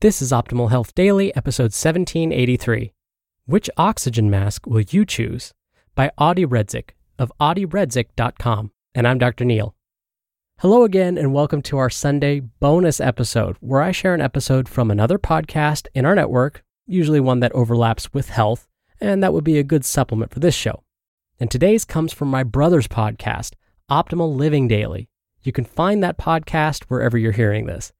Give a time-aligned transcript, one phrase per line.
[0.00, 2.92] This is Optimal Health Daily, episode 1783.
[3.46, 5.54] Which oxygen mask will you choose?
[5.94, 8.72] By Audie Redzik of audieredzik.com.
[8.94, 9.44] And I'm Dr.
[9.46, 9.74] Neil.
[10.58, 14.90] Hello again, and welcome to our Sunday bonus episode, where I share an episode from
[14.90, 18.68] another podcast in our network, usually one that overlaps with health,
[19.00, 20.82] and that would be a good supplement for this show.
[21.40, 23.52] And today's comes from my brother's podcast,
[23.90, 25.08] Optimal Living Daily.
[25.42, 27.92] You can find that podcast wherever you're hearing this.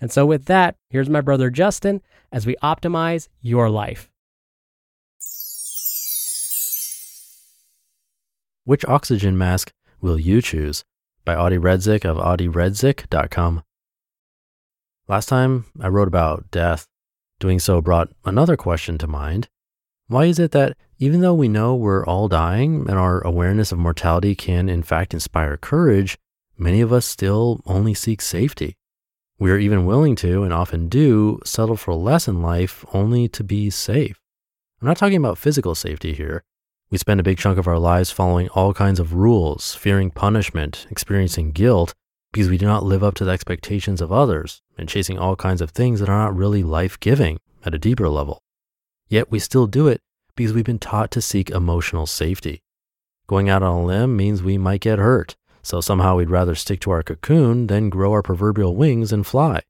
[0.00, 4.10] And so, with that, here's my brother Justin as we optimize your life.
[8.64, 10.84] Which oxygen mask will you choose?
[11.24, 13.62] By Audie Redzik of audieredzik.com.
[15.08, 16.86] Last time I wrote about death.
[17.38, 19.48] Doing so brought another question to mind.
[20.08, 23.78] Why is it that even though we know we're all dying and our awareness of
[23.78, 26.16] mortality can in fact inspire courage,
[26.56, 28.76] many of us still only seek safety?
[29.38, 33.44] We are even willing to, and often do, settle for less in life only to
[33.44, 34.18] be safe.
[34.80, 36.42] I'm not talking about physical safety here.
[36.90, 40.86] We spend a big chunk of our lives following all kinds of rules, fearing punishment,
[40.90, 41.92] experiencing guilt,
[42.32, 45.60] because we do not live up to the expectations of others, and chasing all kinds
[45.60, 48.38] of things that are not really life giving at a deeper level.
[49.08, 50.00] Yet we still do it
[50.34, 52.62] because we've been taught to seek emotional safety.
[53.26, 55.36] Going out on a limb means we might get hurt,
[55.66, 59.60] so somehow we'd rather stick to our cocoon than grow our proverbial wings and fly.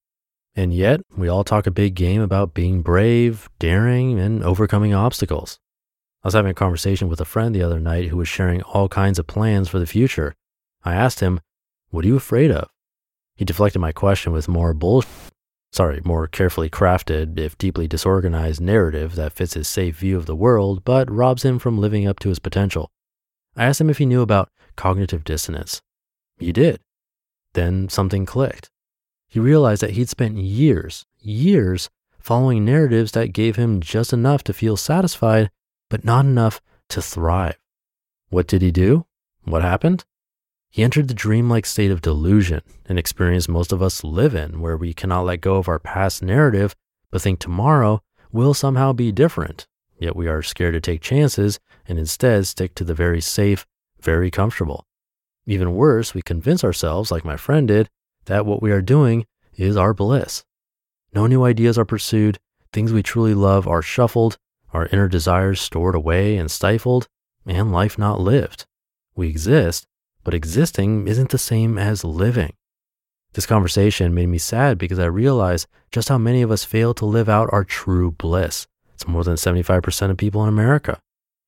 [0.55, 5.59] And yet, we all talk a big game about being brave, daring, and overcoming obstacles.
[6.23, 8.91] I was having a conversation with a friend the other night who was sharing all
[8.91, 10.35] kinds of plans for the future.
[10.85, 11.41] I asked him,
[11.89, 12.69] What are you afraid of?
[13.35, 15.11] He deflected my question with more bullshit,
[15.73, 20.37] sorry, more carefully crafted, if deeply disorganized narrative that fits his safe view of the
[20.37, 22.91] world, but robs him from living up to his potential.
[23.57, 25.81] I asked him if he knew about cognitive dissonance.
[26.39, 26.81] He did.
[27.55, 28.71] Then something clicked.
[29.29, 34.53] He realized that he'd spent years, years following narratives that gave him just enough to
[34.53, 35.51] feel satisfied,
[35.89, 37.59] but not enough to thrive.
[38.29, 39.07] What did he do?
[39.45, 40.05] What happened?
[40.69, 44.77] He entered the dreamlike state of delusion, an experience most of us live in, where
[44.77, 46.75] we cannot let go of our past narrative,
[47.11, 49.67] but think tomorrow will somehow be different.
[49.99, 51.59] Yet we are scared to take chances
[51.89, 53.67] and instead stick to the very safe,
[54.01, 54.86] very comfortable.
[55.47, 57.89] Even worse, we convince ourselves, like my friend did,
[58.25, 60.45] that what we are doing is our bliss.
[61.15, 62.39] No new ideas are pursued,
[62.73, 64.37] things we truly love are shuffled,
[64.73, 67.07] our inner desires stored away and stifled,
[67.47, 68.67] and life not lived.
[69.15, 69.87] We exist,
[70.25, 72.53] but existing isn't the same as living.
[73.33, 77.07] This conversation made me sad because I realized just how many of us fail to
[77.07, 78.67] live out our true bliss.
[78.95, 81.01] It's more than 75% of people in America.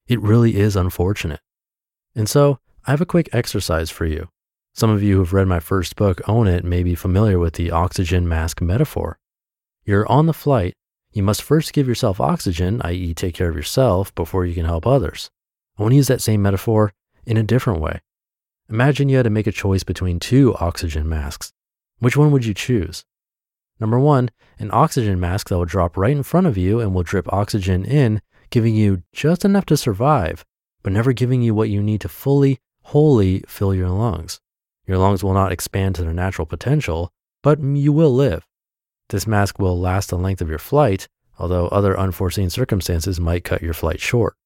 [0.06, 1.40] It really is unfortunate.
[2.14, 4.28] And so I have a quick exercise for you.
[4.74, 7.70] Some of you who've read my first book, Own It, may be familiar with the
[7.70, 9.18] oxygen mask metaphor.
[9.84, 10.74] You're on the flight.
[11.12, 14.86] You must first give yourself oxygen, i.e., take care of yourself, before you can help
[14.86, 15.30] others.
[15.76, 16.92] I want to use that same metaphor
[17.26, 18.00] in a different way.
[18.70, 21.52] Imagine you had to make a choice between two oxygen masks.
[21.98, 23.04] Which one would you choose?
[23.80, 27.02] Number one, an oxygen mask that will drop right in front of you and will
[27.02, 30.44] drip oxygen in, giving you just enough to survive,
[30.82, 34.40] but never giving you what you need to fully wholly fill your lungs.
[34.86, 37.10] Your lungs will not expand to their natural potential,
[37.42, 38.46] but you will live.
[39.10, 41.06] This mask will last the length of your flight,
[41.38, 44.36] although other unforeseen circumstances might cut your flight short.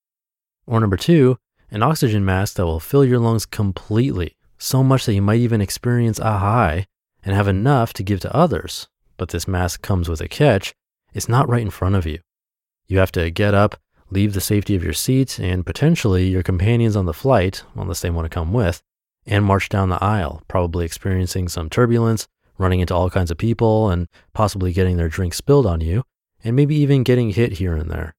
[0.67, 1.39] Or number two,
[1.71, 5.61] an oxygen mask that will fill your lungs completely, so much that you might even
[5.61, 6.87] experience a high
[7.25, 8.89] and have enough to give to others.
[9.17, 10.75] But this mask comes with a catch
[11.15, 12.21] it's not right in front of you.
[12.87, 13.77] You have to get up,
[14.13, 18.11] leave the safety of your seat and potentially your companions on the flight, unless they
[18.11, 18.83] want to come with,
[19.27, 22.29] and march down the aisle, probably experiencing some turbulence,
[22.59, 26.05] running into all kinds of people and possibly getting their drink spilled on you,
[26.45, 28.15] and maybe even getting hit here and there.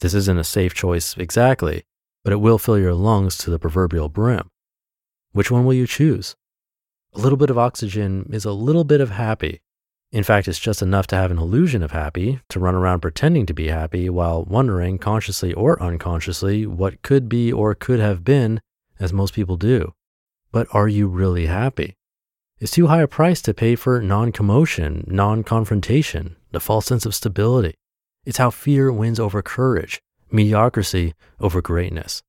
[0.00, 1.84] This isn't a safe choice exactly,
[2.24, 4.50] but it will fill your lungs to the proverbial brim.
[5.32, 6.34] Which one will you choose?
[7.14, 9.60] A little bit of oxygen is a little bit of happy.
[10.12, 13.44] In fact, it's just enough to have an illusion of happy, to run around pretending
[13.46, 18.60] to be happy while wondering, consciously or unconsciously, what could be or could have been,
[19.00, 19.94] as most people do.
[20.52, 21.96] But are you really happy?
[22.58, 27.04] It's too high a price to pay for non commotion, non confrontation, the false sense
[27.04, 27.74] of stability.
[28.24, 30.00] It's how fear wins over courage,
[30.30, 32.22] mediocrity over greatness.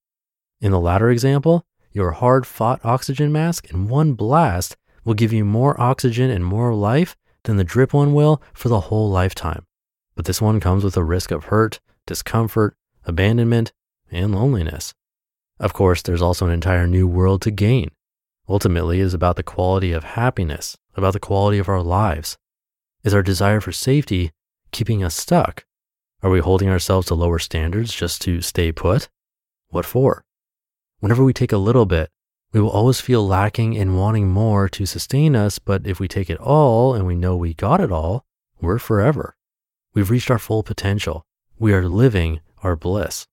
[0.59, 1.63] In the latter example,
[1.93, 4.75] your hard fought oxygen mask in one blast
[5.05, 7.15] will give you more oxygen and more life
[7.47, 9.65] than the drip one will for the whole lifetime.
[10.15, 13.73] But this one comes with a risk of hurt, discomfort, abandonment,
[14.11, 14.93] and loneliness.
[15.59, 17.89] Of course, there's also an entire new world to gain
[18.49, 22.37] ultimately is about the quality of happiness, about the quality of our lives.
[23.03, 24.31] Is our desire for safety
[24.71, 25.65] keeping us stuck?
[26.23, 29.09] Are we holding ourselves to lower standards just to stay put?
[29.69, 30.23] What for?
[30.99, 32.09] Whenever we take a little bit,
[32.57, 36.27] we will always feel lacking and wanting more to sustain us, but if we take
[36.27, 38.25] it all and we know we got it all,
[38.59, 39.35] we're forever.
[39.93, 41.23] We've reached our full potential.
[41.59, 43.27] We are living our bliss.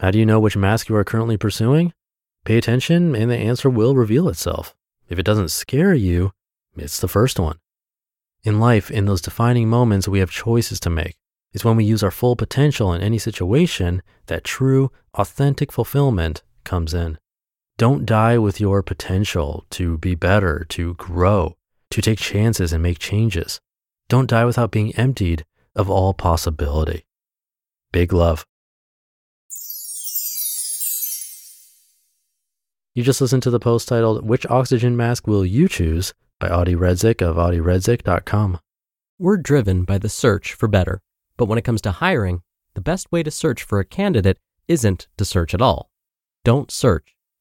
[0.00, 1.94] How do you know which mask you are currently pursuing?
[2.44, 4.74] Pay attention and the answer will reveal itself.
[5.08, 6.32] If it doesn't scare you,
[6.76, 7.56] it's the first one.
[8.44, 11.16] In life, in those defining moments, we have choices to make.
[11.54, 16.92] It's when we use our full potential in any situation that true, authentic fulfillment comes
[16.92, 17.16] in.
[17.78, 21.56] Don't die with your potential to be better, to grow,
[21.90, 23.60] to take chances and make changes.
[24.08, 25.44] Don't die without being emptied
[25.74, 27.04] of all possibility.
[27.92, 28.46] Big love.
[32.94, 36.14] You just listened to the post titled, Which Oxygen Mask Will You Choose?
[36.40, 38.58] by Audie Redzik of audieredzik.com.
[39.18, 41.02] We're driven by the search for better.
[41.36, 42.42] But when it comes to hiring,
[42.74, 44.38] the best way to search for a candidate
[44.68, 45.90] isn't to search at all.
[46.44, 47.15] Don't search,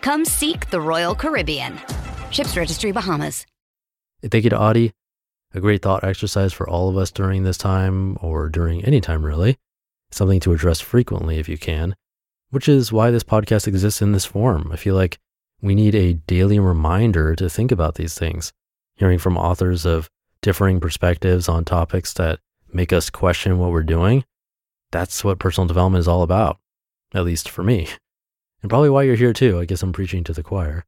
[0.00, 1.78] Come seek the Royal Caribbean.
[2.30, 3.44] Ships Registry Bahamas.
[4.22, 4.92] Thank you to Audie.
[5.52, 9.24] A great thought exercise for all of us during this time, or during any time
[9.24, 9.58] really.
[10.10, 11.94] Something to address frequently if you can,
[12.50, 14.70] which is why this podcast exists in this form.
[14.72, 15.18] I feel like
[15.60, 18.52] we need a daily reminder to think about these things.
[18.96, 20.08] Hearing from authors of
[20.40, 22.38] differing perspectives on topics that
[22.72, 24.24] make us question what we're doing,
[24.92, 26.58] that's what personal development is all about,
[27.12, 27.88] at least for me.
[28.62, 29.58] And probably why you're here too.
[29.58, 30.84] I guess I'm preaching to the choir.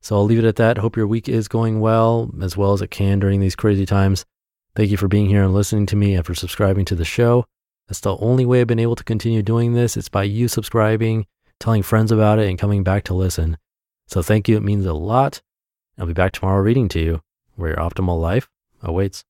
[0.00, 0.78] So I'll leave it at that.
[0.78, 4.24] Hope your week is going well, as well as it can during these crazy times.
[4.74, 7.44] Thank you for being here and listening to me and for subscribing to the show.
[7.88, 9.96] That's the only way I've been able to continue doing this.
[9.96, 11.26] It's by you subscribing,
[11.58, 13.58] telling friends about it, and coming back to listen.
[14.06, 14.56] So thank you.
[14.56, 15.42] It means a lot.
[15.98, 17.22] I'll be back tomorrow reading to you
[17.56, 18.48] where your optimal life
[18.82, 19.24] awaits.